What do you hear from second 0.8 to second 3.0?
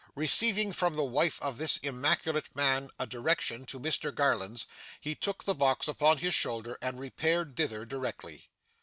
the wife of this immaculate man,